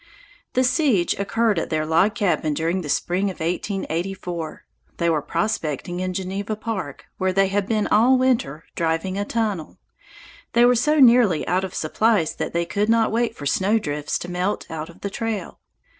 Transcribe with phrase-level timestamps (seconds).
[0.53, 4.65] The siege occurred at their log cabin during the spring of 1884.
[4.97, 9.77] They were prospecting in Geneva Park, where they had been all winter, driving a tunnel.
[10.53, 14.27] They were so nearly out of supplies that they could not wait for snowdrifts to
[14.31, 15.59] melt out of the trail.